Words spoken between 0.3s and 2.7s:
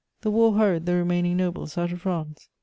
war hurried the remaining nobles out of France.